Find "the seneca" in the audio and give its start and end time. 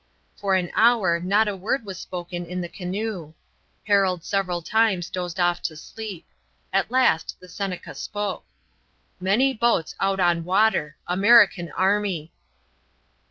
7.39-7.93